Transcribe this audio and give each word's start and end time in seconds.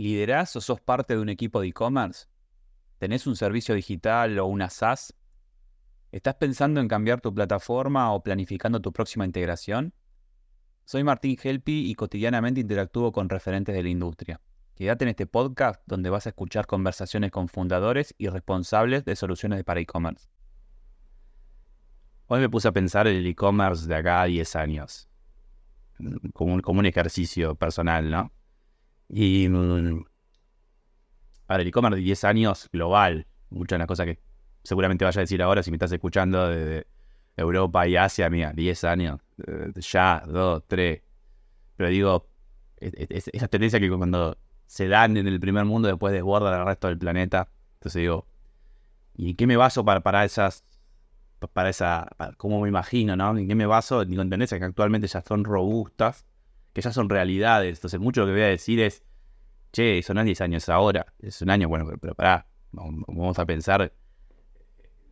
¿Liderás 0.00 0.56
o 0.56 0.62
sos 0.62 0.80
parte 0.80 1.14
de 1.14 1.20
un 1.20 1.28
equipo 1.28 1.60
de 1.60 1.68
e-commerce? 1.68 2.24
¿Tenés 2.96 3.26
un 3.26 3.36
servicio 3.36 3.74
digital 3.74 4.38
o 4.38 4.46
una 4.46 4.70
SaaS? 4.70 5.14
¿Estás 6.10 6.36
pensando 6.36 6.80
en 6.80 6.88
cambiar 6.88 7.20
tu 7.20 7.34
plataforma 7.34 8.10
o 8.14 8.22
planificando 8.22 8.80
tu 8.80 8.94
próxima 8.94 9.26
integración? 9.26 9.92
Soy 10.86 11.04
Martín 11.04 11.36
Helpi 11.42 11.90
y 11.90 11.94
cotidianamente 11.96 12.62
interactúo 12.62 13.12
con 13.12 13.28
referentes 13.28 13.74
de 13.74 13.82
la 13.82 13.90
industria. 13.90 14.40
Quédate 14.74 15.04
en 15.04 15.10
este 15.10 15.26
podcast 15.26 15.82
donde 15.84 16.08
vas 16.08 16.24
a 16.24 16.30
escuchar 16.30 16.66
conversaciones 16.66 17.30
con 17.30 17.48
fundadores 17.48 18.14
y 18.16 18.28
responsables 18.28 19.04
de 19.04 19.16
soluciones 19.16 19.62
para 19.64 19.80
e-commerce. 19.80 20.30
Hoy 22.28 22.40
me 22.40 22.48
puse 22.48 22.68
a 22.68 22.72
pensar 22.72 23.06
en 23.06 23.16
el 23.16 23.26
e-commerce 23.26 23.86
de 23.86 23.96
acá 23.96 24.22
a 24.22 24.24
10 24.24 24.56
años, 24.56 25.10
como 26.32 26.54
un, 26.54 26.60
como 26.62 26.80
un 26.80 26.86
ejercicio 26.86 27.54
personal, 27.54 28.10
¿no? 28.10 28.32
Y 29.12 29.46
ahora, 31.48 31.62
el 31.62 31.66
e-commerce 31.66 31.96
de 31.96 32.02
10 32.02 32.24
años 32.24 32.68
global, 32.72 33.26
muchas 33.50 33.76
de 33.76 33.78
las 33.78 33.88
cosas 33.88 34.06
que 34.06 34.20
seguramente 34.62 35.04
vaya 35.04 35.18
a 35.20 35.22
decir 35.22 35.42
ahora 35.42 35.62
si 35.62 35.70
me 35.70 35.76
estás 35.76 35.90
escuchando 35.92 36.48
de, 36.48 36.86
Europa 37.36 37.86
y 37.86 37.96
Asia, 37.96 38.28
mira, 38.28 38.52
10 38.52 38.84
años, 38.84 39.20
eh, 39.46 39.72
ya, 39.80 40.22
2, 40.26 40.64
3. 40.66 41.02
Pero 41.76 41.88
digo, 41.88 42.28
esa 42.76 43.48
tendencia 43.48 43.80
que 43.80 43.88
cuando 43.88 44.36
se 44.66 44.88
dan 44.88 45.16
en 45.16 45.26
el 45.26 45.40
primer 45.40 45.64
mundo 45.64 45.88
después 45.88 46.12
desborda 46.12 46.60
al 46.60 46.66
resto 46.66 46.88
del 46.88 46.98
planeta. 46.98 47.48
Entonces 47.74 48.02
digo, 48.02 48.26
¿y 49.16 49.34
qué 49.34 49.46
me 49.46 49.56
baso 49.56 49.84
para, 49.84 50.00
para 50.00 50.24
esas, 50.24 50.64
para 51.52 51.70
esa, 51.70 52.08
cómo 52.36 52.60
me 52.60 52.68
imagino, 52.68 53.16
¿no? 53.16 53.36
¿En 53.36 53.48
qué 53.48 53.54
me 53.54 53.66
baso? 53.66 54.04
Digo, 54.04 54.22
en 54.22 54.30
tendencias 54.30 54.58
que 54.58 54.64
actualmente 54.64 55.06
ya 55.06 55.22
son 55.22 55.44
robustas, 55.44 56.26
que 56.72 56.82
ya 56.82 56.92
son 56.92 57.08
realidades. 57.08 57.78
Entonces, 57.78 57.98
mucho 58.00 58.20
lo 58.20 58.26
que 58.28 58.32
voy 58.32 58.42
a 58.42 58.46
decir 58.46 58.80
es, 58.80 59.02
che, 59.72 59.98
eso 59.98 60.14
no 60.14 60.20
es 60.20 60.26
10 60.26 60.40
años 60.42 60.68
ahora, 60.68 61.06
es 61.20 61.42
un 61.42 61.50
año, 61.50 61.68
bueno, 61.68 61.86
pero, 62.00 62.14
pará, 62.14 62.46
vamos 62.72 63.38
a 63.38 63.46
pensar 63.46 63.92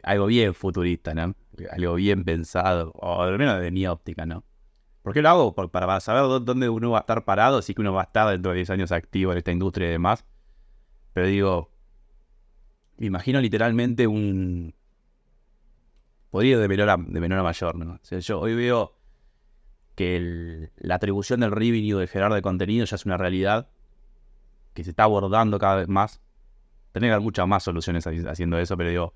algo 0.02 0.26
bien 0.26 0.54
futurista, 0.54 1.14
¿no? 1.14 1.34
Algo 1.70 1.94
bien 1.94 2.24
pensado, 2.24 2.92
o 2.94 3.22
al 3.22 3.38
menos 3.38 3.60
de 3.60 3.70
mi 3.70 3.86
óptica, 3.86 4.26
¿no? 4.26 4.44
¿Por 5.02 5.14
qué 5.14 5.22
lo 5.22 5.28
hago? 5.30 5.54
para 5.54 6.00
saber 6.00 6.44
dónde 6.44 6.68
uno 6.68 6.90
va 6.90 6.98
a 6.98 7.00
estar 7.00 7.24
parado, 7.24 7.62
sí 7.62 7.74
que 7.74 7.80
uno 7.80 7.92
va 7.92 8.02
a 8.02 8.04
estar 8.04 8.30
dentro 8.30 8.50
de 8.50 8.56
10 8.56 8.70
años 8.70 8.92
activo 8.92 9.32
en 9.32 9.38
esta 9.38 9.52
industria 9.52 9.88
y 9.88 9.92
demás. 9.92 10.24
Pero 11.14 11.26
digo, 11.26 11.72
me 12.98 13.06
imagino 13.06 13.40
literalmente 13.40 14.06
un... 14.06 14.74
Podría 16.30 16.58
de 16.58 16.68
menor 16.68 16.90
a, 16.90 16.96
de 16.98 17.20
menor 17.20 17.38
a 17.38 17.42
mayor, 17.42 17.76
¿no? 17.76 17.98
Yo 18.02 18.40
hoy 18.40 18.54
veo 18.54 18.96
que 19.94 20.70
la 20.76 20.96
atribución 20.96 21.40
del 21.40 21.52
revenue 21.52 21.98
de 21.98 22.06
generar 22.06 22.34
de 22.34 22.42
contenido 22.42 22.84
ya 22.84 22.96
es 22.96 23.06
una 23.06 23.16
realidad 23.16 23.70
que 24.74 24.84
se 24.84 24.90
está 24.90 25.04
abordando 25.04 25.58
cada 25.58 25.76
vez 25.76 25.88
más. 25.88 26.20
Tener 26.92 27.20
muchas 27.20 27.46
más 27.46 27.62
soluciones 27.62 28.06
haciendo 28.06 28.58
eso, 28.58 28.76
pero 28.76 28.90
digo, 28.90 29.14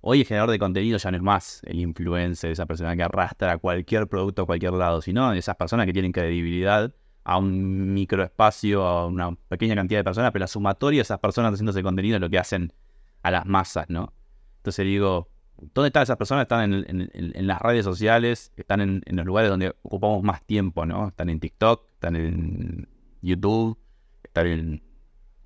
hoy 0.00 0.20
el 0.20 0.26
generador 0.26 0.50
de 0.50 0.58
contenido 0.58 0.98
ya 0.98 1.10
no 1.10 1.16
es 1.16 1.22
más 1.22 1.62
el 1.64 1.80
influencer, 1.80 2.50
esa 2.50 2.66
persona 2.66 2.96
que 2.96 3.02
arrastra 3.02 3.58
cualquier 3.58 4.08
producto 4.08 4.42
a 4.42 4.46
cualquier 4.46 4.72
lado, 4.74 5.02
sino 5.02 5.32
esas 5.32 5.56
personas 5.56 5.86
que 5.86 5.92
tienen 5.92 6.12
credibilidad 6.12 6.94
a 7.24 7.38
un 7.38 7.92
microespacio, 7.94 8.82
a 8.82 9.06
una 9.06 9.34
pequeña 9.48 9.74
cantidad 9.74 10.00
de 10.00 10.04
personas, 10.04 10.32
pero 10.32 10.44
la 10.44 10.48
sumatoria 10.48 10.98
de 10.98 11.02
esas 11.02 11.18
personas 11.18 11.52
haciendo 11.52 11.70
ese 11.70 11.82
contenido 11.82 12.16
es 12.16 12.20
lo 12.20 12.30
que 12.30 12.38
hacen 12.38 12.72
a 13.22 13.30
las 13.30 13.46
masas, 13.46 13.88
¿no? 13.88 14.12
Entonces 14.58 14.84
digo, 14.84 15.32
¿Dónde 15.74 15.88
están 15.88 16.02
esas 16.02 16.16
personas? 16.16 16.42
Están 16.42 16.72
en, 16.72 17.46
las 17.46 17.60
redes 17.60 17.84
sociales, 17.84 18.52
están 18.56 18.80
en, 18.80 19.02
los 19.06 19.24
lugares 19.24 19.48
donde 19.48 19.74
ocupamos 19.82 20.22
más 20.22 20.42
tiempo, 20.44 20.84
¿no? 20.86 21.08
Están 21.08 21.28
en 21.28 21.38
TikTok, 21.38 21.88
están 21.94 22.16
en 22.16 22.88
YouTube, 23.20 23.78
están 24.32 24.46
en, 24.46 24.82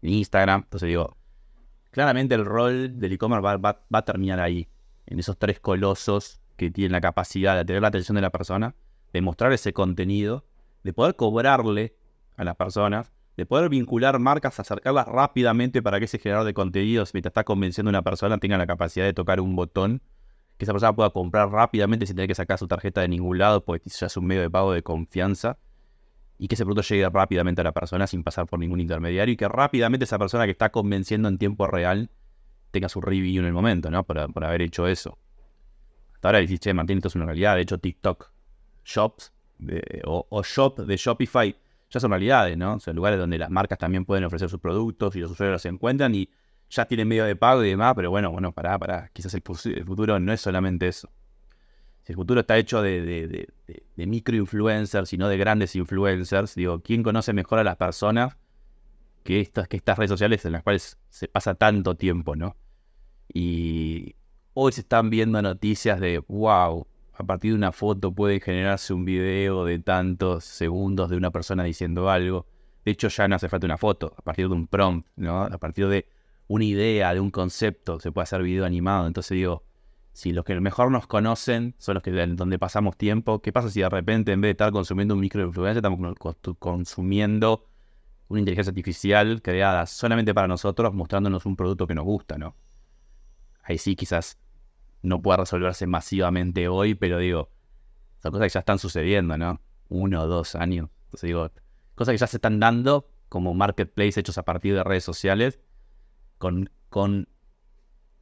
Instagram. 0.03 0.63
Entonces 0.63 0.87
digo, 0.89 1.17
claramente 1.91 2.37
el 2.37 2.45
rol 2.45 3.01
del 3.01 3.13
e-commerce 3.13 3.43
va, 3.43 3.83
a 3.93 4.03
terminar 4.05 4.39
ahí, 4.39 4.69
en 5.07 5.19
esos 5.19 5.37
tres 5.37 5.59
colosos 5.59 6.41
que 6.57 6.71
tienen 6.71 6.93
la 6.93 7.01
capacidad 7.01 7.57
de 7.57 7.65
tener 7.65 7.83
la 7.83 7.89
atención 7.89 8.15
de 8.15 8.23
la 8.23 8.31
persona, 8.31 8.77
de 9.13 9.21
mostrar 9.21 9.53
ese 9.53 9.73
contenido, 9.73 10.45
de 10.85 10.93
poder 10.93 11.17
cobrarle 11.17 11.97
a 12.37 12.45
las 12.45 12.55
personas, 12.55 13.13
de 13.37 13.47
poder 13.47 13.69
vincular 13.69 14.19
marcas, 14.21 14.61
acercarlas 14.61 15.07
rápidamente 15.09 15.83
para 15.83 15.99
que 15.99 16.05
ese 16.05 16.19
generador 16.19 16.47
de 16.47 16.55
contenidos, 16.55 17.13
mientras 17.13 17.31
está 17.31 17.45
convenciendo 17.45 17.89
a 17.89 17.93
una 17.93 18.03
persona, 18.03 18.39
tenga 18.39 18.59
la 18.59 18.67
capacidad 18.67 19.05
de 19.05 19.13
tocar 19.13 19.41
un 19.41 19.57
botón, 19.57 20.03
que 20.57 20.65
esa 20.65 20.73
persona 20.73 20.95
pueda 20.95 21.11
comprar 21.11 21.51
rápidamente 21.51 22.07
sin 22.07 22.17
tener 22.17 22.29
que 22.29 22.35
sacar 22.35 22.59
su 22.59 22.69
tarjeta 22.69 23.01
de 23.01 23.09
ningún 23.09 23.39
lado, 23.39 23.65
porque 23.65 23.91
ya 23.91 24.07
es 24.07 24.17
un 24.17 24.27
medio 24.27 24.43
de 24.43 24.51
pago 24.51 24.73
de 24.73 24.83
confianza, 24.83 25.59
y 26.39 26.49
que 26.49 26.55
ese 26.55 26.65
producto 26.65 26.83
llegue 26.83 27.09
rápidamente 27.09 27.61
a 27.61 27.65
la 27.65 27.73
persona 27.73 28.07
sin 28.07 28.23
pasar 28.23 28.47
por 28.47 28.59
ningún 28.59 28.81
intermediario, 28.81 29.33
y 29.33 29.37
que 29.37 29.49
rápidamente 29.49 30.05
esa 30.05 30.19
persona 30.19 30.45
que 30.45 30.53
está 30.53 30.71
convenciendo 30.71 31.29
en 31.29 31.39
tiempo 31.39 31.67
real 31.67 32.11
tenga 32.71 32.89
su 32.89 33.01
review 33.01 33.41
en 33.41 33.47
el 33.47 33.53
momento, 33.53 33.91
¿no? 33.91 34.05
Por, 34.05 34.33
por 34.33 34.45
haber 34.45 34.63
hecho 34.63 34.87
eso. 34.87 35.19
Hasta 36.15 36.29
ahora 36.29 36.39
dices, 36.39 36.61
che, 36.61 36.75
Martín, 36.75 36.99
esto 36.99 37.09
es 37.09 37.15
una 37.15 37.27
realidad. 37.27 37.57
De 37.57 37.63
hecho, 37.63 37.79
TikTok 37.79 38.31
Shops 38.85 39.33
o, 40.05 40.43
Shop 40.43 40.79
de 40.81 40.97
Shopify 40.97 41.55
ya 41.91 42.01
son 42.01 42.11
realidades, 42.11 42.57
¿no? 42.57 42.79
Son 42.81 42.95
lugares 42.97 43.19
donde 43.19 43.39
las 43.39 43.51
marcas 43.51 43.79
también 43.79 44.05
pueden 44.05 44.25
ofrecer 44.25 44.49
sus 44.49 44.61
productos 44.61 45.15
y 45.17 45.21
los 45.21 45.31
usuarios 45.31 45.63
se 45.63 45.69
encuentran 45.69 46.15
y 46.15 46.29
ya 46.69 46.85
tienen 46.87 47.07
medio 47.07 47.25
de 47.25 47.37
pago 47.37 47.65
y 47.65 47.71
demás, 47.71 47.95
pero 47.95 48.11
bueno, 48.11 48.31
bueno, 48.31 48.53
pará, 48.53 48.79
pará. 48.79 49.11
Quizás 49.13 49.33
el, 49.35 49.43
futuro 49.43 50.19
no 50.19 50.33
es 50.33 50.41
solamente 50.41 50.89
eso. 50.89 51.11
Si 52.07 52.13
el 52.13 52.17
futuro 52.17 52.39
está 52.39 52.57
hecho 52.57 52.83
de, 52.83 53.03
de, 53.03 53.49
de, 53.97 54.07
microinfluencers 54.07 55.13
y 55.13 55.19
no 55.19 55.29
de 55.29 55.37
grandes 55.37 55.75
influencers, 55.75 56.55
digo, 56.55 56.79
¿quién 56.79 57.03
conoce 57.03 57.33
mejor 57.33 57.59
a 57.59 57.65
las 57.65 57.75
personas 57.75 58.37
que 59.25 59.41
estas, 59.41 59.67
que 59.67 59.77
estas 59.77 59.99
redes 59.99 60.11
sociales 60.11 60.45
en 60.45 60.53
las 60.53 60.63
cuales 60.63 61.01
se 61.09 61.27
pasa 61.27 61.57
tanto 61.57 61.97
tiempo, 61.97 62.37
¿no? 62.37 62.55
Y 63.35 64.15
hoy 64.55 64.71
se 64.71 64.83
están 64.83 65.11
viendo 65.11 65.43
noticias 65.43 65.99
de, 65.99 66.23
wow, 66.29 66.87
a 67.13 67.25
partir 67.25 67.51
de 67.51 67.57
una 67.57 67.73
foto 67.73 68.13
puede 68.13 68.39
generarse 68.39 68.95
un 68.95 69.05
video 69.05 69.65
de 69.65 69.81
tantos 69.81 70.45
segundos 70.45 71.11
de 71.11 71.17
una 71.17 71.33
persona 71.33 71.65
diciendo 71.65 72.09
algo. 72.09 72.47
De 72.85 72.93
hecho, 72.93 73.09
ya 73.09 73.27
no 73.27 73.35
hace 73.35 73.49
falta 73.49 73.67
una 73.67 73.79
foto, 73.79 74.15
a 74.17 74.23
partir 74.23 74.47
de 74.47 74.55
un 74.55 74.69
prompt, 74.69 75.09
¿no? 75.17 75.43
A 75.43 75.59
partir 75.59 75.89
de 75.89 76.07
una 76.47 76.65
idea, 76.65 77.13
de 77.13 77.19
un 77.19 77.33
concepto, 77.33 77.99
se 77.99 78.13
puede 78.13 78.23
hacer 78.23 78.45
video 78.45 78.65
animado. 78.65 79.09
Entonces 79.09 79.35
digo, 79.35 79.66
si 80.17 80.33
los 80.33 80.47
que 80.47 80.59
mejor 80.63 80.91
nos 80.91 81.07
conocen 81.07 81.75
son 81.77 81.93
los 81.93 82.03
que 82.03 82.11
donde 82.11 82.59
pasamos 82.59 82.97
tiempo, 82.97 83.43
¿qué 83.43 83.53
pasa 83.53 83.69
si 83.69 83.81
de 83.83 83.89
repente 83.91 84.33
en 84.33 84.41
vez 84.41 84.49
de 84.49 84.53
estar 84.53 84.73
consumiendo 84.73 85.13
un 85.13 85.21
microinfluencer, 85.21 85.85
estamos 85.85 86.17
consumiendo 86.59 87.67
una 88.29 88.41
inteligencia 88.41 88.71
artificial 88.71 89.43
creada 89.43 89.85
solamente 89.85 90.33
para 90.33 90.49
nosotros, 90.49 90.95
mostrándonos 90.95 91.45
un 91.45 91.55
producto 91.55 91.87
que 91.87 91.95
nos 91.95 92.07
gusta, 92.07 92.39
¿no? 92.39 92.57
Ahí 93.63 93.77
sí 93.77 93.95
quizás 93.95 94.39
no 95.03 95.21
pueda 95.21 95.37
resolverse 95.37 95.87
masivamente 95.87 96.67
hoy, 96.67 96.95
pero 96.95 97.19
digo, 97.19 97.51
son 98.23 98.33
cosas 98.33 98.47
que 98.47 98.55
ya 98.55 98.61
están 98.61 98.79
sucediendo, 98.79 99.37
¿no? 99.37 99.61
Uno 99.91 100.23
o 100.23 100.27
dos 100.27 100.55
años. 100.55 100.89
Entonces 101.09 101.29
digo, 101.29 101.51
cosas 101.95 102.15
que 102.15 102.19
ya 102.19 102.27
se 102.27 102.39
están 102.39 102.59
dando 102.59 103.11
como 103.29 103.53
marketplace 103.53 104.19
hechos 104.19 104.39
a 104.39 104.47
partir 104.47 104.73
de 104.73 104.83
redes 104.83 105.05
sociales, 105.05 105.61
con, 106.39 106.71
con 106.89 107.29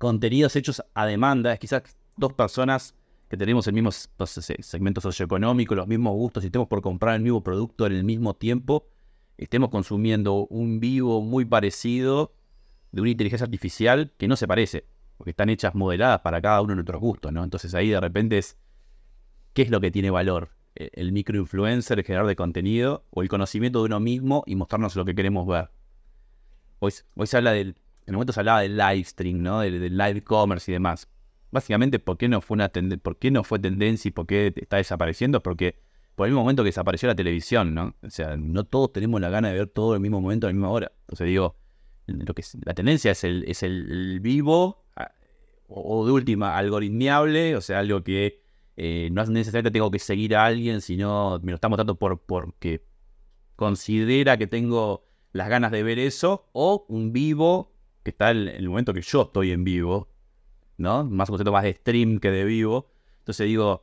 contenidos 0.04 0.54
hechos 0.54 0.84
a 0.92 1.06
demanda. 1.06 1.54
Es 1.54 1.58
quizás 1.58 1.82
dos 2.18 2.34
personas 2.34 2.94
que 3.30 3.38
tenemos 3.38 3.66
el 3.68 3.72
mismo 3.72 3.90
segmento 3.90 5.00
socioeconómico, 5.00 5.74
los 5.74 5.88
mismos 5.88 6.12
gustos 6.12 6.44
y 6.44 6.48
estemos 6.48 6.68
por 6.68 6.82
comprar 6.82 7.14
el 7.16 7.22
mismo 7.22 7.42
producto 7.42 7.86
en 7.86 7.94
el 7.94 8.04
mismo 8.04 8.34
tiempo, 8.34 8.86
estemos 9.38 9.70
consumiendo 9.70 10.46
un 10.50 10.78
vivo 10.78 11.22
muy 11.22 11.46
parecido 11.46 12.34
de 12.92 13.00
una 13.00 13.08
inteligencia 13.08 13.46
artificial 13.46 14.12
que 14.18 14.28
no 14.28 14.36
se 14.36 14.46
parece 14.46 14.86
porque 15.16 15.30
están 15.30 15.48
hechas 15.48 15.74
modeladas 15.74 16.20
para 16.20 16.42
cada 16.42 16.60
uno 16.60 16.72
de 16.72 16.76
nuestros 16.76 17.00
gustos, 17.00 17.32
¿no? 17.32 17.42
Entonces 17.42 17.74
ahí 17.74 17.88
de 17.88 17.98
repente 17.98 18.36
es, 18.36 18.58
¿qué 19.54 19.62
es 19.62 19.70
lo 19.70 19.80
que 19.80 19.90
tiene 19.90 20.10
valor? 20.10 20.50
¿E-, 20.74 20.90
¿El 20.92 21.12
microinfluencer, 21.12 21.98
el 21.98 22.04
generador 22.04 22.28
de 22.28 22.36
contenido 22.36 23.06
o 23.08 23.22
el 23.22 23.30
conocimiento 23.30 23.78
de 23.78 23.86
uno 23.86 24.00
mismo 24.00 24.44
y 24.46 24.54
mostrarnos 24.54 24.96
lo 24.96 25.06
que 25.06 25.14
queremos 25.14 25.46
ver? 25.46 25.70
Hoy, 26.80 26.92
hoy 27.14 27.26
se 27.26 27.38
habla 27.38 27.52
del, 27.52 27.76
en 28.06 28.12
el 28.12 28.14
momento 28.14 28.32
se 28.32 28.40
hablaba 28.40 28.60
del 28.60 28.76
live 28.76 29.04
stream, 29.04 29.42
¿no? 29.42 29.60
Del, 29.60 29.96
live 29.96 30.22
commerce 30.22 30.70
y 30.70 30.74
demás. 30.74 31.08
Básicamente, 31.50 31.98
¿por 31.98 32.18
qué 32.18 32.28
no 32.28 32.40
fue 32.40 32.56
una 32.56 32.70
¿por 33.02 33.18
qué 33.18 33.30
no 33.30 33.44
fue 33.44 33.58
tendencia 33.58 34.08
y 34.08 34.12
por 34.12 34.26
qué 34.26 34.52
está 34.56 34.76
desapareciendo? 34.76 35.42
Porque 35.42 35.80
por 36.14 36.26
el 36.26 36.32
mismo 36.32 36.42
momento 36.42 36.62
que 36.62 36.68
desapareció 36.68 37.08
la 37.08 37.14
televisión, 37.14 37.74
¿no? 37.74 37.94
O 38.02 38.10
sea, 38.10 38.36
no 38.36 38.64
todos 38.64 38.92
tenemos 38.92 39.20
la 39.20 39.30
gana 39.30 39.48
de 39.48 39.54
ver 39.54 39.68
todo 39.68 39.94
el 39.94 40.00
mismo 40.00 40.20
momento, 40.20 40.46
a 40.46 40.50
la 40.50 40.54
misma 40.54 40.70
hora. 40.70 40.92
Entonces 41.00 41.26
digo, 41.26 41.56
lo 42.06 42.34
que 42.34 42.42
la 42.64 42.74
tendencia 42.74 43.12
es 43.12 43.24
el, 43.24 43.44
es 43.46 43.62
el 43.62 44.20
vivo 44.20 44.84
o, 45.68 46.04
de 46.06 46.12
última, 46.12 46.56
algoritmiable, 46.56 47.56
o 47.56 47.60
sea, 47.60 47.78
algo 47.80 48.04
que 48.04 48.42
eh, 48.76 49.08
no 49.12 49.24
necesariamente 49.26 49.70
tengo 49.72 49.90
que 49.90 49.98
seguir 49.98 50.36
a 50.36 50.44
alguien, 50.44 50.80
sino 50.80 51.40
me 51.42 51.52
lo 51.52 51.56
está 51.56 51.68
mostrando 51.68 51.98
por, 51.98 52.20
porque 52.20 52.86
considera 53.56 54.36
que 54.36 54.46
tengo 54.46 55.06
las 55.32 55.48
ganas 55.48 55.72
de 55.72 55.82
ver 55.82 55.98
eso, 55.98 56.48
o 56.52 56.84
un 56.88 57.12
vivo 57.12 57.73
que 58.04 58.10
está 58.10 58.30
en 58.30 58.48
el 58.48 58.68
momento 58.68 58.94
que 58.94 59.02
yo 59.02 59.22
estoy 59.22 59.50
en 59.50 59.64
vivo, 59.64 60.08
¿no? 60.76 61.04
Más 61.04 61.28
un 61.28 61.32
concepto 61.32 61.52
más 61.52 61.64
de 61.64 61.72
stream 61.72 62.20
que 62.20 62.30
de 62.30 62.44
vivo. 62.44 62.90
Entonces 63.20 63.46
digo, 63.46 63.82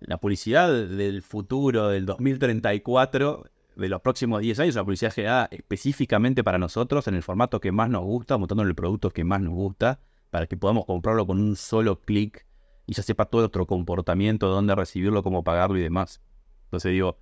la 0.00 0.18
publicidad 0.18 0.72
del 0.72 1.22
futuro, 1.22 1.88
del 1.88 2.06
2034, 2.06 3.44
de 3.76 3.88
los 3.88 4.00
próximos 4.00 4.40
10 4.40 4.60
años, 4.60 4.76
una 4.76 4.84
publicidad 4.84 5.12
generada 5.12 5.48
específicamente 5.50 6.44
para 6.44 6.58
nosotros, 6.58 7.08
en 7.08 7.14
el 7.14 7.22
formato 7.22 7.60
que 7.60 7.72
más 7.72 7.90
nos 7.90 8.02
gusta, 8.02 8.38
mostrando 8.38 8.62
el 8.62 8.74
producto 8.74 9.10
que 9.10 9.24
más 9.24 9.40
nos 9.40 9.54
gusta, 9.54 10.00
para 10.30 10.46
que 10.46 10.56
podamos 10.56 10.86
comprarlo 10.86 11.26
con 11.26 11.40
un 11.40 11.56
solo 11.56 12.00
clic 12.00 12.46
y 12.86 12.94
ya 12.94 13.02
sepa 13.02 13.26
todo 13.26 13.42
nuestro 13.42 13.66
comportamiento, 13.66 14.48
dónde 14.48 14.74
recibirlo, 14.74 15.22
cómo 15.22 15.42
pagarlo 15.42 15.78
y 15.78 15.82
demás. 15.82 16.22
Entonces 16.64 16.92
digo, 16.92 17.18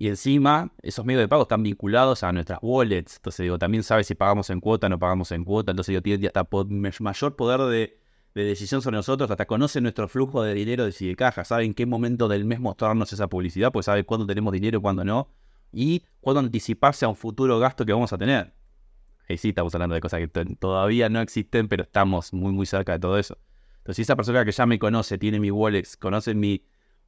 y 0.00 0.08
encima 0.08 0.72
esos 0.80 1.04
medios 1.04 1.20
de 1.20 1.28
pago 1.28 1.42
están 1.42 1.62
vinculados 1.62 2.22
a 2.22 2.32
nuestras 2.32 2.58
wallets. 2.62 3.16
Entonces 3.16 3.44
digo, 3.44 3.58
también 3.58 3.82
sabe 3.82 4.02
si 4.02 4.14
pagamos 4.14 4.48
en 4.48 4.58
cuota 4.58 4.86
o 4.86 4.90
no 4.90 4.98
pagamos 4.98 5.30
en 5.30 5.44
cuota. 5.44 5.72
Entonces 5.72 5.92
digo, 5.92 6.00
tiene 6.00 6.26
hasta 6.26 6.48
mayor 7.00 7.36
poder 7.36 7.60
de, 7.60 8.00
decisión 8.32 8.80
sobre 8.80 8.96
nosotros, 8.96 9.30
hasta 9.30 9.44
conoce 9.44 9.78
nuestro 9.82 10.08
flujo 10.08 10.42
de 10.42 10.54
dinero 10.54 10.86
de 10.86 10.92
de 10.92 11.16
caja, 11.16 11.44
sabe 11.44 11.66
en 11.66 11.74
qué 11.74 11.84
momento 11.84 12.28
del 12.28 12.46
mes 12.46 12.60
mostrarnos 12.60 13.12
esa 13.12 13.26
publicidad, 13.26 13.72
pues 13.72 13.84
sabe 13.84 14.04
cuándo 14.04 14.26
tenemos 14.26 14.54
dinero 14.54 14.78
y 14.78 14.80
cuándo 14.80 15.04
no, 15.04 15.28
y 15.70 16.02
cuándo 16.22 16.40
anticiparse 16.40 17.04
a 17.04 17.08
un 17.08 17.16
futuro 17.16 17.58
gasto 17.58 17.84
que 17.84 17.92
vamos 17.92 18.10
a 18.14 18.16
tener. 18.16 18.54
Ahí 19.28 19.36
sí 19.36 19.50
estamos 19.50 19.74
hablando 19.74 19.96
de 19.96 20.00
cosas 20.00 20.20
que 20.20 20.28
todavía 20.56 21.10
no 21.10 21.20
existen, 21.20 21.68
pero 21.68 21.82
estamos 21.82 22.32
muy 22.32 22.54
muy 22.54 22.64
cerca 22.64 22.92
de 22.92 23.00
todo 23.00 23.18
eso. 23.18 23.36
Entonces, 23.80 23.96
si 23.96 24.02
esa 24.02 24.16
persona 24.16 24.46
que 24.46 24.52
ya 24.52 24.64
me 24.64 24.78
conoce, 24.78 25.18
tiene 25.18 25.38
mi 25.40 25.50
wallet, 25.50 25.84
conoce 25.98 26.34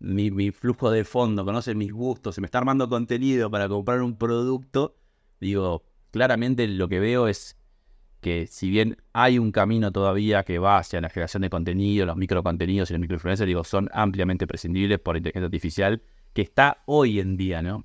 mi, 0.03 0.51
flujo 0.51 0.91
de 0.91 1.05
fondo, 1.05 1.45
conoce 1.45 1.75
mis 1.75 1.93
gustos, 1.93 2.35
se 2.35 2.41
me 2.41 2.47
está 2.47 2.59
armando 2.59 2.89
contenido 2.89 3.51
para 3.51 3.69
comprar 3.69 4.03
un 4.03 4.17
producto, 4.17 4.97
digo, 5.41 5.85
claramente 6.11 6.67
lo 6.67 6.89
que 6.89 6.99
veo 6.99 7.29
es 7.29 7.57
que 8.21 8.47
si 8.49 8.69
bien 8.69 8.99
hay 9.13 9.39
un 9.39 9.53
camino 9.53 9.93
todavía 9.93 10.43
que 10.43 10.59
va 10.59 10.79
hacia 10.79 11.01
la 11.01 11.09
generación 11.09 11.43
de 11.43 11.51
contenido, 11.51 12.05
los 12.05 12.17
microcontenidos 12.17 12.91
y 12.91 12.95
los 12.95 13.01
microinfluencers, 13.01 13.47
digo, 13.47 13.65
son 13.65 13.89
ampliamente 13.93 14.47
prescindibles 14.47 14.99
por 14.99 15.17
inteligencia 15.17 15.47
artificial, 15.47 16.03
que 16.33 16.43
está 16.43 16.83
hoy 16.87 17.21
en 17.21 17.37
día, 17.37 17.63
¿no? 17.63 17.85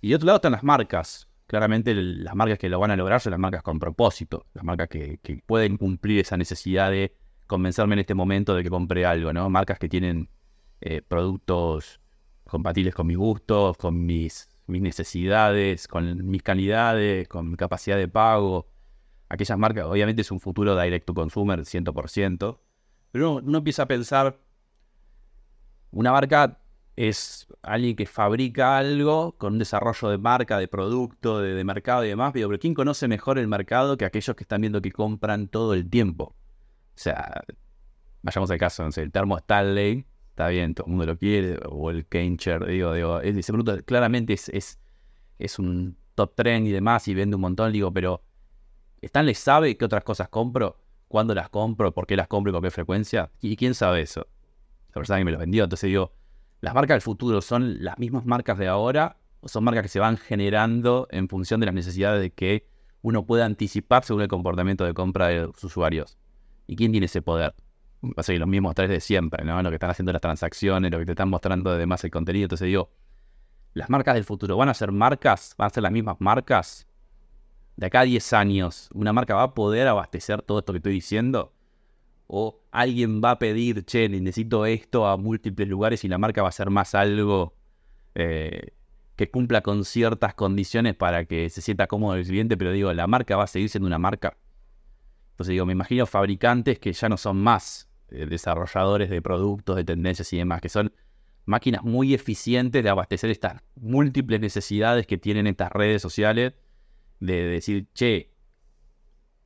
Y 0.00 0.10
de 0.10 0.14
otro 0.16 0.26
lado 0.26 0.36
están 0.36 0.52
las 0.52 0.62
marcas. 0.62 1.28
Claramente 1.46 1.94
las 1.94 2.34
marcas 2.34 2.58
que 2.58 2.68
lo 2.68 2.78
van 2.78 2.92
a 2.92 2.96
lograr 2.96 3.20
son 3.20 3.32
las 3.32 3.40
marcas 3.40 3.62
con 3.62 3.78
propósito, 3.78 4.46
las 4.54 4.64
marcas 4.64 4.88
que, 4.88 5.18
que 5.22 5.42
pueden 5.44 5.76
cumplir 5.76 6.20
esa 6.20 6.36
necesidad 6.36 6.90
de 6.90 7.14
convencerme 7.46 7.94
en 7.94 8.00
este 8.00 8.14
momento 8.14 8.54
de 8.54 8.62
que 8.62 8.70
compré 8.70 9.04
algo, 9.04 9.32
¿no? 9.32 9.50
Marcas 9.50 9.78
que 9.78 9.88
tienen 9.88 10.30
eh, 10.80 11.02
productos 11.02 12.00
compatibles 12.44 12.94
con 12.94 13.06
mis 13.06 13.16
gustos, 13.16 13.76
con 13.76 14.04
mis, 14.04 14.48
mis 14.66 14.82
necesidades, 14.82 15.86
con 15.86 16.26
mis 16.26 16.42
calidades, 16.42 17.28
con 17.28 17.50
mi 17.50 17.56
capacidad 17.56 17.96
de 17.96 18.08
pago. 18.08 18.66
Aquellas 19.28 19.58
marcas, 19.58 19.86
obviamente 19.86 20.22
es 20.22 20.30
un 20.30 20.40
futuro 20.40 20.78
direct 20.78 21.06
to 21.06 21.14
consumer 21.14 21.60
100%, 21.60 22.58
pero 23.12 23.34
uno, 23.34 23.58
empieza 23.58 23.84
a 23.84 23.86
pensar, 23.86 24.40
una 25.92 26.12
marca 26.12 26.58
es 26.96 27.46
alguien 27.62 27.94
que 27.94 28.06
fabrica 28.06 28.78
algo 28.78 29.36
con 29.38 29.54
un 29.54 29.58
desarrollo 29.58 30.08
de 30.08 30.18
marca, 30.18 30.58
de 30.58 30.68
producto, 30.68 31.40
de, 31.40 31.64
mercado 31.64 32.04
y 32.04 32.08
demás, 32.08 32.32
pero 32.32 32.58
¿quién 32.58 32.74
conoce 32.74 33.06
mejor 33.06 33.38
el 33.38 33.48
mercado 33.48 33.96
que 33.96 34.04
aquellos 34.04 34.34
que 34.34 34.44
están 34.44 34.60
viendo 34.60 34.82
que 34.82 34.92
compran 34.92 35.48
todo 35.48 35.74
el 35.74 35.88
tiempo? 35.88 36.34
O 36.34 37.02
sea, 37.02 37.42
vayamos 38.22 38.50
al 38.50 38.58
caso, 38.58 38.86
el 38.94 39.12
termo 39.12 39.38
Stanley, 39.38 40.04
está 40.40 40.48
bien, 40.48 40.74
todo 40.74 40.86
el 40.86 40.90
mundo 40.90 41.06
lo 41.06 41.18
quiere, 41.18 41.58
o 41.68 41.90
el 41.90 42.06
Kencher, 42.06 42.64
digo, 42.66 42.94
digo, 42.94 43.20
ese 43.20 43.52
producto 43.52 43.84
claramente 43.84 44.32
es, 44.32 44.48
es, 44.48 44.80
es 45.38 45.58
un 45.58 45.98
top 46.14 46.34
trend 46.34 46.66
y 46.66 46.70
demás, 46.70 47.06
y 47.08 47.14
vende 47.14 47.36
un 47.36 47.42
montón, 47.42 47.72
digo, 47.72 47.92
pero 47.92 48.22
¿Stanley 49.02 49.34
sabe 49.34 49.76
qué 49.76 49.84
otras 49.84 50.02
cosas 50.02 50.30
compro? 50.30 50.78
¿Cuándo 51.08 51.34
las 51.34 51.50
compro? 51.50 51.92
¿Por 51.92 52.06
qué 52.06 52.16
las 52.16 52.26
compro 52.26 52.50
y 52.50 52.52
con 52.54 52.62
qué 52.62 52.70
frecuencia? 52.70 53.30
¿Y 53.40 53.56
quién 53.56 53.74
sabe 53.74 54.00
eso? 54.00 54.26
La 54.88 54.94
persona 54.94 55.18
que 55.18 55.24
me 55.24 55.32
lo 55.32 55.38
vendió. 55.38 55.64
Entonces 55.64 55.88
digo, 55.88 56.12
¿las 56.60 56.74
marcas 56.74 56.94
del 56.94 57.02
futuro 57.02 57.42
son 57.42 57.82
las 57.82 57.98
mismas 57.98 58.24
marcas 58.24 58.56
de 58.58 58.68
ahora 58.68 59.18
o 59.40 59.48
son 59.48 59.64
marcas 59.64 59.82
que 59.82 59.88
se 59.88 60.00
van 60.00 60.16
generando 60.16 61.06
en 61.10 61.28
función 61.28 61.60
de 61.60 61.66
las 61.66 61.74
necesidades 61.74 62.22
de 62.22 62.30
que 62.30 62.66
uno 63.02 63.26
pueda 63.26 63.44
anticipar 63.44 64.04
según 64.04 64.22
el 64.22 64.28
comportamiento 64.28 64.84
de 64.84 64.94
compra 64.94 65.28
de 65.28 65.42
los 65.42 65.64
usuarios? 65.64 66.16
¿Y 66.66 66.76
quién 66.76 66.92
tiene 66.92 67.06
ese 67.06 67.22
poder? 67.22 67.54
Va 68.02 68.14
a 68.16 68.22
ser 68.22 68.38
los 68.38 68.48
mismos 68.48 68.74
tres 68.74 68.88
de 68.88 69.00
siempre, 69.00 69.44
¿no? 69.44 69.62
Lo 69.62 69.68
que 69.68 69.76
están 69.76 69.90
haciendo 69.90 70.12
las 70.12 70.22
transacciones, 70.22 70.90
lo 70.90 70.98
que 70.98 71.04
te 71.04 71.12
están 71.12 71.28
mostrando 71.28 71.70
además 71.70 72.02
el 72.04 72.10
contenido. 72.10 72.44
Entonces 72.44 72.66
digo, 72.66 72.90
las 73.74 73.90
marcas 73.90 74.14
del 74.14 74.24
futuro, 74.24 74.56
¿van 74.56 74.68
a 74.68 74.74
ser 74.74 74.90
marcas? 74.90 75.54
¿Van 75.58 75.66
a 75.66 75.70
ser 75.70 75.82
las 75.82 75.92
mismas 75.92 76.16
marcas? 76.18 76.86
De 77.76 77.86
acá 77.86 78.00
a 78.00 78.04
10 78.04 78.32
años, 78.32 78.88
¿una 78.94 79.12
marca 79.12 79.34
va 79.34 79.42
a 79.42 79.54
poder 79.54 79.86
abastecer 79.86 80.42
todo 80.42 80.60
esto 80.60 80.72
que 80.72 80.78
estoy 80.78 80.94
diciendo? 80.94 81.52
¿O 82.26 82.62
alguien 82.70 83.20
va 83.22 83.32
a 83.32 83.38
pedir, 83.38 83.84
che, 83.84 84.08
necesito 84.08 84.64
esto 84.64 85.06
a 85.06 85.16
múltiples 85.16 85.68
lugares 85.68 86.04
y 86.04 86.08
la 86.08 86.18
marca 86.18 86.42
va 86.42 86.48
a 86.48 86.52
ser 86.52 86.70
más 86.70 86.94
algo 86.94 87.54
eh, 88.14 88.72
que 89.16 89.30
cumpla 89.30 89.60
con 89.60 89.84
ciertas 89.84 90.34
condiciones 90.34 90.94
para 90.94 91.26
que 91.26 91.50
se 91.50 91.60
sienta 91.60 91.86
cómodo 91.86 92.14
el 92.14 92.26
cliente? 92.26 92.56
Pero 92.56 92.72
digo, 92.72 92.92
la 92.94 93.06
marca 93.06 93.36
va 93.36 93.44
a 93.44 93.46
seguir 93.46 93.68
siendo 93.68 93.86
una 93.86 93.98
marca. 93.98 94.38
Entonces 95.32 95.52
digo, 95.52 95.66
me 95.66 95.72
imagino 95.72 96.06
fabricantes 96.06 96.78
que 96.78 96.92
ya 96.92 97.08
no 97.08 97.16
son 97.16 97.38
más 97.38 97.89
desarrolladores 98.10 99.10
de 99.10 99.22
productos, 99.22 99.76
de 99.76 99.84
tendencias 99.84 100.32
y 100.32 100.38
demás, 100.38 100.60
que 100.60 100.68
son 100.68 100.92
máquinas 101.44 101.82
muy 101.82 102.14
eficientes 102.14 102.82
de 102.82 102.88
abastecer 102.88 103.30
estas 103.30 103.62
múltiples 103.76 104.40
necesidades 104.40 105.06
que 105.06 105.18
tienen 105.18 105.46
estas 105.46 105.70
redes 105.72 106.02
sociales, 106.02 106.54
de 107.18 107.44
decir, 107.44 107.88
che, 107.92 108.32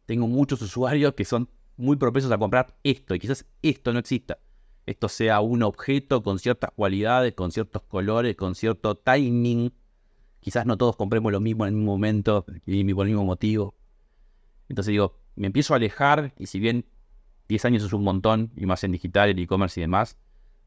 tengo 0.06 0.26
muchos 0.26 0.60
usuarios 0.62 1.14
que 1.14 1.24
son 1.24 1.48
muy 1.76 1.96
propensos 1.96 2.30
a 2.30 2.38
comprar 2.38 2.76
esto 2.84 3.14
y 3.14 3.18
quizás 3.18 3.46
esto 3.62 3.92
no 3.92 3.98
exista. 3.98 4.38
Esto 4.86 5.08
sea 5.08 5.40
un 5.40 5.62
objeto 5.62 6.22
con 6.22 6.38
ciertas 6.38 6.70
cualidades, 6.76 7.34
con 7.34 7.50
ciertos 7.50 7.82
colores, 7.82 8.36
con 8.36 8.54
cierto 8.54 8.96
timing. 8.96 9.72
Quizás 10.40 10.66
no 10.66 10.76
todos 10.76 10.96
compremos 10.96 11.32
lo 11.32 11.40
mismo 11.40 11.64
en 11.64 11.70
el 11.70 11.76
mismo 11.76 11.92
momento 11.92 12.44
y 12.66 12.92
por 12.92 13.06
el 13.06 13.12
mismo 13.12 13.24
motivo. 13.24 13.74
Entonces 14.68 14.92
digo, 14.92 15.18
me 15.36 15.46
empiezo 15.46 15.72
a 15.72 15.78
alejar 15.78 16.34
y 16.38 16.46
si 16.46 16.60
bien 16.60 16.84
10 17.48 17.64
años 17.66 17.82
es 17.82 17.92
un 17.92 18.02
montón 18.02 18.50
y 18.56 18.66
más 18.66 18.84
en 18.84 18.92
digital, 18.92 19.30
en 19.30 19.38
e-commerce 19.38 19.80
y 19.80 19.82
demás, 19.82 20.16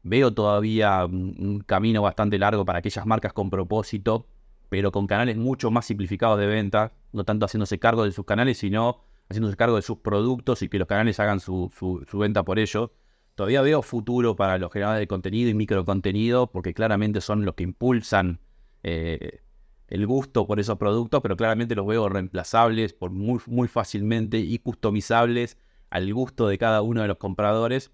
veo 0.02 0.32
todavía 0.32 1.04
un, 1.04 1.62
camino 1.66 2.02
bastante 2.02 2.38
largo 2.38 2.64
para 2.64 2.78
aquellas 2.78 3.04
marcas 3.06 3.32
con 3.32 3.50
propósito, 3.50 4.26
pero 4.68 4.92
con 4.92 5.06
canales 5.06 5.36
mucho 5.36 5.70
más 5.70 5.86
simplificados 5.86 6.38
de 6.38 6.46
venta, 6.46 6.92
no 7.12 7.24
tanto 7.24 7.46
haciéndose 7.46 7.78
cargo 7.78 8.04
de 8.04 8.12
sus 8.12 8.24
canales, 8.24 8.58
sino 8.58 9.00
haciéndose 9.28 9.56
cargo 9.56 9.76
de 9.76 9.82
sus 9.82 9.98
productos 9.98 10.62
y 10.62 10.68
que 10.68 10.78
los 10.78 10.88
canales 10.88 11.18
hagan 11.20 11.40
su, 11.40 11.70
venta 12.12 12.44
por 12.44 12.58
ello. 12.58 12.92
Todavía 13.34 13.62
veo 13.62 13.82
futuro 13.82 14.34
para 14.36 14.58
los 14.58 14.72
generadores 14.72 15.00
de 15.00 15.06
contenido 15.06 15.48
y 15.48 15.54
microcontenido, 15.54 16.50
porque 16.50 16.74
claramente 16.74 17.20
son 17.20 17.44
los 17.44 17.54
que 17.54 17.62
impulsan 17.64 18.40
eh, 18.82 19.42
el 19.86 20.06
gusto 20.06 20.46
por 20.46 20.58
esos 20.60 20.76
productos, 20.76 21.20
pero 21.22 21.36
claramente 21.36 21.74
los 21.74 21.86
veo 21.86 22.08
reemplazables 22.08 22.92
por 22.94 23.10
muy, 23.10 23.40
muy 23.46 23.68
fácilmente 23.68 24.38
y 24.38 24.58
customizables 24.58 25.56
al 25.90 26.12
gusto 26.12 26.48
de 26.48 26.58
cada 26.58 26.82
uno 26.82 27.02
de 27.02 27.08
los 27.08 27.18
compradores. 27.18 27.92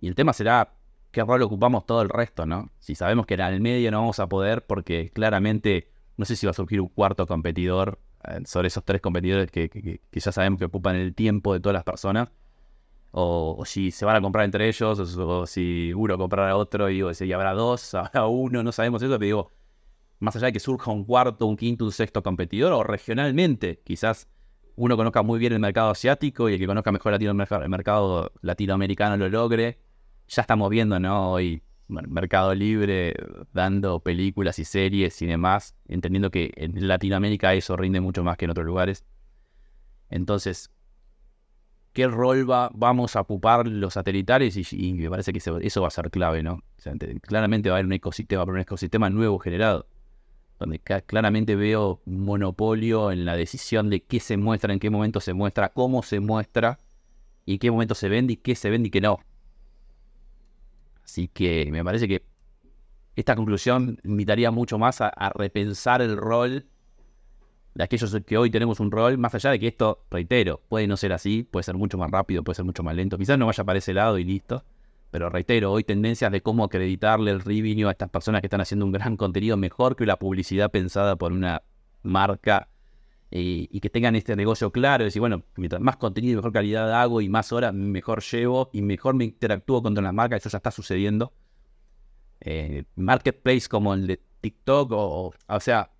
Y 0.00 0.08
el 0.08 0.14
tema 0.14 0.32
será 0.32 0.74
qué 1.10 1.22
rol 1.22 1.42
ocupamos 1.42 1.86
todo 1.86 2.02
el 2.02 2.08
resto, 2.08 2.46
¿no? 2.46 2.70
Si 2.78 2.94
sabemos 2.94 3.26
que 3.26 3.34
en 3.34 3.40
el 3.40 3.60
medio 3.60 3.90
no 3.90 4.00
vamos 4.00 4.20
a 4.20 4.28
poder, 4.28 4.66
porque 4.66 5.10
claramente 5.10 5.90
no 6.16 6.24
sé 6.24 6.36
si 6.36 6.46
va 6.46 6.50
a 6.50 6.54
surgir 6.54 6.80
un 6.80 6.88
cuarto 6.88 7.26
competidor 7.26 7.98
eh, 8.24 8.40
sobre 8.44 8.68
esos 8.68 8.84
tres 8.84 9.00
competidores 9.00 9.50
que, 9.50 10.00
ya 10.12 10.32
sabemos 10.32 10.58
que 10.58 10.66
ocupan 10.66 10.96
el 10.96 11.14
tiempo 11.14 11.52
de 11.52 11.60
todas 11.60 11.74
las 11.74 11.84
personas. 11.84 12.30
O, 13.12 13.64
si 13.66 13.90
se 13.90 14.04
van 14.04 14.16
a 14.16 14.20
comprar 14.20 14.44
entre 14.44 14.68
ellos, 14.68 15.00
o, 15.18 15.46
si 15.46 15.92
uno 15.94 16.16
comprará 16.16 16.50
a 16.52 16.56
otro, 16.56 16.88
y 16.90 16.94
digo, 16.94 17.12
si 17.14 17.32
habrá 17.32 17.54
dos, 17.54 17.94
habrá 17.94 18.26
uno, 18.26 18.62
no 18.62 18.72
sabemos 18.72 19.02
eso, 19.02 19.12
pero 19.18 19.24
digo, 19.24 19.52
más 20.20 20.36
allá 20.36 20.46
de 20.46 20.52
que 20.52 20.60
surja 20.60 20.92
un 20.92 21.04
cuarto, 21.04 21.46
un 21.46 21.56
quinto, 21.56 21.84
un 21.84 21.92
sexto 21.92 22.22
competidor, 22.22 22.72
o 22.72 22.84
regionalmente, 22.84 23.80
quizás 23.84 24.28
uno 24.80 24.96
conozca 24.96 25.22
muy 25.22 25.38
bien 25.38 25.52
el 25.52 25.58
mercado 25.58 25.90
asiático 25.90 26.48
y 26.48 26.54
el 26.54 26.58
que 26.58 26.66
conozca 26.66 26.90
mejor 26.90 27.12
el 27.12 27.68
mercado 27.68 28.32
latinoamericano 28.40 29.18
lo 29.18 29.28
logre. 29.28 29.78
Ya 30.26 30.40
estamos 30.40 30.70
viendo, 30.70 30.98
¿no? 30.98 31.32
Hoy, 31.32 31.62
Mercado 31.88 32.54
Libre 32.54 33.14
dando 33.52 34.00
películas 34.00 34.58
y 34.58 34.64
series 34.64 35.20
y 35.20 35.26
demás, 35.26 35.76
entendiendo 35.86 36.30
que 36.30 36.52
en 36.56 36.88
Latinoamérica 36.88 37.52
eso 37.52 37.76
rinde 37.76 38.00
mucho 38.00 38.24
más 38.24 38.38
que 38.38 38.46
en 38.46 38.52
otros 38.52 38.64
lugares. 38.64 39.04
Entonces, 40.08 40.70
¿qué 41.92 42.06
rol 42.08 42.50
va, 42.50 42.70
vamos 42.72 43.16
a 43.16 43.20
ocupar 43.20 43.66
los 43.66 43.92
satelitales? 43.92 44.72
Y, 44.72 44.94
me 44.94 45.10
parece 45.10 45.34
que 45.34 45.40
eso, 45.40 45.82
va 45.82 45.88
a 45.88 45.90
ser 45.90 46.10
clave, 46.10 46.42
¿no? 46.42 46.62
claramente 47.20 47.68
va 47.68 47.74
a 47.74 47.78
haber 47.78 47.86
un 47.86 47.92
ecosistema, 47.92 48.44
un 48.44 48.60
ecosistema 48.60 49.10
nuevo 49.10 49.38
generado 49.40 49.86
donde 50.60 50.78
claramente 50.78 51.56
veo 51.56 52.02
monopolio 52.04 53.10
en 53.10 53.24
la 53.24 53.34
decisión 53.34 53.88
de 53.88 54.02
qué 54.02 54.20
se 54.20 54.36
muestra, 54.36 54.74
en 54.74 54.78
qué 54.78 54.90
momento 54.90 55.18
se 55.20 55.32
muestra, 55.32 55.70
cómo 55.70 56.02
se 56.02 56.20
muestra, 56.20 56.78
y 57.46 57.54
en 57.54 57.58
qué 57.58 57.70
momento 57.70 57.94
se 57.94 58.10
vende 58.10 58.34
y 58.34 58.36
qué 58.36 58.54
se 58.54 58.68
vende 58.68 58.88
y 58.88 58.90
qué 58.90 59.00
no. 59.00 59.18
Así 61.02 61.28
que 61.28 61.66
me 61.72 61.82
parece 61.82 62.06
que 62.06 62.24
esta 63.16 63.34
conclusión 63.34 63.98
invitaría 64.04 64.50
mucho 64.50 64.78
más 64.78 65.00
a, 65.00 65.32
repensar 65.34 66.02
el 66.02 66.16
rol 66.16 66.66
de 67.74 67.84
aquellos 67.84 68.14
que 68.26 68.36
hoy 68.36 68.50
tenemos 68.50 68.80
un 68.80 68.90
rol, 68.90 69.16
más 69.16 69.34
allá 69.34 69.50
de 69.50 69.58
que 69.58 69.68
esto, 69.68 70.04
reitero, 70.10 70.60
puede 70.68 70.86
no 70.86 70.98
ser 70.98 71.14
así, 71.14 71.42
puede 71.42 71.64
ser 71.64 71.76
mucho 71.76 71.96
más 71.96 72.10
rápido, 72.10 72.44
puede 72.44 72.56
ser 72.56 72.66
mucho 72.66 72.82
más 72.82 72.94
lento, 72.94 73.16
quizás 73.16 73.38
no 73.38 73.46
vaya 73.46 73.64
para 73.64 73.78
ese 73.78 73.94
lado 73.94 74.18
y 74.18 74.24
listo, 74.24 74.62
pero 75.10 75.28
reitero, 75.28 75.72
hoy 75.72 75.84
tendencias 75.84 76.30
de 76.30 76.40
cómo 76.40 76.64
acreditarle 76.64 77.30
el 77.32 77.40
revenue 77.40 77.88
a 77.88 77.92
estas 77.92 78.10
personas 78.10 78.40
que 78.40 78.46
están 78.46 78.60
haciendo 78.60 78.86
un 78.86 78.92
gran 78.92 79.16
contenido 79.16 79.56
mejor 79.56 79.96
que 79.96 80.06
la 80.06 80.18
publicidad 80.18 80.70
pensada 80.70 81.16
por 81.16 81.32
una 81.32 81.62
marca 82.02 82.68
y, 83.30 83.80
que 83.80 83.90
tengan 83.90 84.16
este 84.16 84.34
negocio 84.34 84.72
claro, 84.72 85.04
decir, 85.04 85.20
bueno, 85.20 85.44
mientras 85.56 85.80
más 85.80 85.96
contenido 85.96 86.32
y 86.32 86.36
mejor 86.36 86.52
calidad 86.52 87.00
hago 87.00 87.20
y 87.20 87.28
más 87.28 87.52
horas, 87.52 87.72
mejor 87.72 88.22
llevo 88.22 88.70
y 88.72 88.82
mejor 88.82 89.14
me 89.14 89.24
interactúo 89.24 89.82
con 89.82 89.94
las 89.94 90.12
marcas, 90.12 90.40
eso 90.40 90.48
ya 90.48 90.56
está 90.58 90.70
sucediendo. 90.70 91.32
Eh, 92.40 92.84
marketplace 92.96 93.68
como 93.68 93.94
el 93.94 94.06
de 94.06 94.20
TikTok, 94.40 94.90
o, 94.92 95.32
o, 95.46 95.60
sea, 95.60 95.92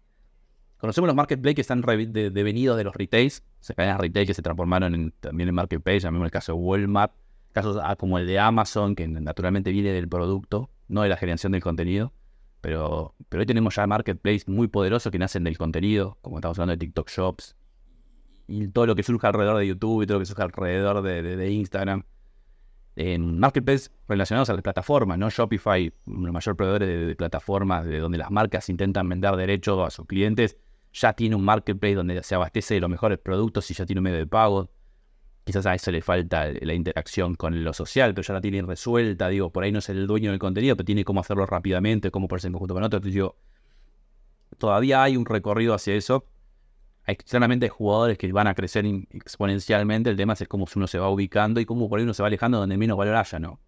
conocemos 0.78 1.06
los 1.06 1.14
marketplaces 1.14 1.54
que 1.54 1.60
están 1.60 1.82
devenidos 1.82 2.76
de 2.76 2.84
los 2.84 2.94
retails, 2.94 3.44
o 3.60 3.64
sea, 3.64 3.76
cadenas 3.76 4.00
retail 4.00 4.26
que 4.26 4.34
se 4.34 4.42
transformaron 4.42 4.94
en, 4.94 5.12
también 5.20 5.48
en 5.48 5.54
marketplace, 5.54 6.00
llamemos 6.00 6.26
el 6.26 6.32
caso 6.32 6.52
de 6.52 6.58
Walmart, 6.58 7.12
casos 7.52 7.80
como 7.98 8.18
el 8.18 8.26
de 8.26 8.38
Amazon, 8.38 8.94
que 8.94 9.06
naturalmente 9.08 9.70
viene 9.70 9.92
del 9.92 10.08
producto, 10.08 10.70
no 10.88 11.02
de 11.02 11.08
la 11.08 11.16
generación 11.16 11.52
del 11.52 11.62
contenido. 11.62 12.12
Pero, 12.60 13.14
pero 13.28 13.40
hoy 13.40 13.46
tenemos 13.46 13.74
ya 13.74 13.86
marketplaces 13.86 14.46
muy 14.46 14.68
poderosos 14.68 15.10
que 15.10 15.18
nacen 15.18 15.44
del 15.44 15.56
contenido, 15.56 16.18
como 16.20 16.38
estamos 16.38 16.58
hablando 16.58 16.72
de 16.72 16.78
TikTok 16.78 17.08
Shops, 17.08 17.56
y 18.50 18.68
todo 18.68 18.86
lo 18.86 18.96
que 18.96 19.02
surge 19.02 19.26
alrededor 19.26 19.58
de 19.58 19.66
YouTube 19.66 20.02
y 20.02 20.06
todo 20.06 20.18
lo 20.18 20.20
que 20.20 20.26
surge 20.26 20.42
alrededor 20.42 21.02
de, 21.02 21.52
Instagram. 21.52 22.04
En 22.96 23.38
marketplaces 23.38 23.92
relacionados 24.08 24.50
a 24.50 24.54
las 24.54 24.62
plataformas, 24.62 25.16
¿no? 25.16 25.30
Shopify, 25.30 25.92
el 26.06 26.32
mayor 26.32 26.56
proveedor 26.56 26.84
de, 26.84 27.14
plataformas 27.14 27.86
de 27.86 28.00
donde 28.00 28.18
las 28.18 28.30
marcas 28.30 28.68
intentan 28.68 29.08
vender 29.08 29.36
derechos 29.36 29.86
a 29.86 29.90
sus 29.90 30.06
clientes, 30.06 30.56
ya 30.92 31.12
tiene 31.12 31.36
un 31.36 31.44
marketplace 31.44 31.94
donde 31.94 32.20
se 32.24 32.34
abastece 32.34 32.74
de 32.74 32.80
los 32.80 32.90
mejores 32.90 33.18
productos 33.18 33.70
y 33.70 33.74
ya 33.74 33.86
tiene 33.86 34.00
un 34.00 34.04
medio 34.04 34.18
de 34.18 34.26
pago. 34.26 34.68
Quizás 35.44 35.66
a 35.66 35.74
eso 35.74 35.90
le 35.90 36.02
falta 36.02 36.48
la 36.60 36.74
interacción 36.74 37.34
con 37.34 37.64
lo 37.64 37.72
social, 37.72 38.14
pero 38.14 38.26
ya 38.26 38.34
la 38.34 38.40
tiene 38.40 38.62
resuelta. 38.62 39.28
Digo, 39.28 39.50
por 39.50 39.64
ahí 39.64 39.72
no 39.72 39.78
es 39.78 39.88
el 39.88 40.06
dueño 40.06 40.30
del 40.30 40.38
contenido, 40.38 40.76
pero 40.76 40.84
tiene 40.84 41.04
cómo 41.04 41.20
hacerlo 41.20 41.46
rápidamente, 41.46 42.10
cómo 42.10 42.28
ponerse 42.28 42.48
en 42.48 42.52
conjunto 42.52 42.74
con 42.74 42.84
otro. 42.84 42.98
Entonces, 42.98 43.14
digo, 43.14 43.36
todavía 44.58 45.02
hay 45.02 45.16
un 45.16 45.24
recorrido 45.24 45.74
hacia 45.74 45.94
eso. 45.94 46.26
Hay 47.04 47.16
claramente 47.16 47.68
jugadores 47.68 48.18
que 48.18 48.30
van 48.30 48.46
a 48.46 48.54
crecer 48.54 48.84
exponencialmente. 49.10 50.10
El 50.10 50.16
tema 50.16 50.34
es 50.34 50.46
cómo 50.46 50.66
uno 50.76 50.86
se 50.86 50.98
va 50.98 51.08
ubicando 51.08 51.58
y 51.60 51.64
cómo 51.64 51.88
por 51.88 51.98
ahí 51.98 52.04
uno 52.04 52.14
se 52.14 52.22
va 52.22 52.28
alejando 52.28 52.58
donde 52.58 52.76
menos 52.76 52.96
valor 52.96 53.16
haya, 53.16 53.38
¿no? 53.38 53.60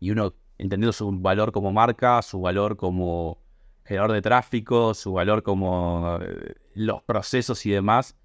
Y 0.00 0.10
uno 0.10 0.34
entendiendo 0.58 0.92
su 0.92 1.10
valor 1.12 1.52
como 1.52 1.72
marca, 1.72 2.20
su 2.22 2.40
valor 2.40 2.76
como 2.76 3.38
generador 3.84 4.12
de 4.12 4.22
tráfico, 4.22 4.94
su 4.94 5.12
valor 5.12 5.42
como 5.42 6.18
eh, 6.20 6.54
los 6.74 7.02
procesos 7.02 7.64
y 7.66 7.70
demás, 7.70 8.16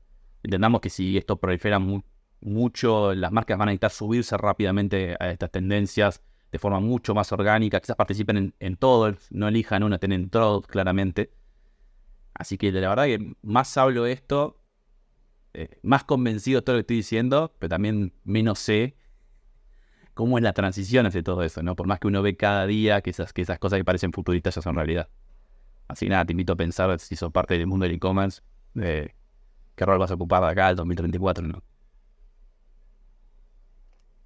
entendamos 0.44 0.82
que 0.82 0.90
si 0.90 1.18
esto 1.18 1.38
prolifera 1.40 1.78
mucho 1.80 2.06
mucho, 2.42 3.14
las 3.14 3.32
marcas 3.32 3.58
van 3.58 3.70
a 3.70 3.72
necesitar 3.72 3.92
subirse 3.92 4.38
rápidamente 4.38 5.16
a 5.20 5.30
estas 5.32 5.52
tendencias 5.52 6.22
de 6.52 6.60
forma 6.60 6.80
mucho 6.80 7.16
más 7.16 7.32
orgánica, 7.32 7.80
quizás 7.80 7.96
participen 7.96 8.54
en, 8.60 8.76
todo, 8.76 9.16
no 9.30 9.48
elijan 9.48 9.84
una, 9.84 9.98
tienen 10.00 10.30
todo 10.30 10.62
claramente. 10.62 11.32
Así 12.34 12.58
que 12.58 12.72
la 12.72 12.90
verdad 12.90 13.06
que 13.06 13.36
más 13.42 13.78
hablo 13.78 14.06
esto, 14.06 14.62
eh, 15.54 15.80
más 15.82 16.04
convencido 16.04 16.60
de 16.60 16.66
todo 16.66 16.76
lo 16.76 16.78
que 16.80 16.82
estoy 16.82 16.98
diciendo, 16.98 17.56
pero 17.58 17.70
también 17.70 18.14
menos 18.24 18.60
sé 18.60 18.98
cómo 20.14 20.38
es 20.38 20.44
la 20.44 20.54
transición 20.54 21.06
hacia 21.06 21.24
todo 21.24 21.44
eso, 21.44 21.64
¿no? 21.64 21.76
Por 21.76 21.88
más 21.88 22.00
que 22.00 22.08
uno 22.08 22.22
ve 22.22 22.36
cada 22.36 22.68
día 22.68 23.02
que 23.02 23.12
esas, 23.12 23.32
que 23.32 23.42
esas 23.44 23.60
cosas 23.60 23.78
que 23.80 23.86
parecen 23.86 24.12
futuristas 24.12 24.56
ya 24.56 24.62
son 24.62 24.76
realidad. 24.76 25.10
Así 25.88 26.10
nada, 26.10 26.26
te 26.26 26.34
invito 26.34 26.54
a 26.54 26.56
pensar 26.58 27.00
si 27.00 27.16
sos 27.16 27.32
parte 27.32 27.58
del 27.58 27.68
mundo 27.68 27.84
del 27.84 27.96
e-commerce, 27.96 28.42
eh, 28.76 29.16
qué 29.76 29.86
rol 29.86 30.00
vas 30.00 30.12
a 30.12 30.16
ocupar 30.16 30.44
de 30.44 30.50
acá 30.50 30.68
al 30.68 30.76
2034, 30.76 31.48
¿no? 31.48 31.64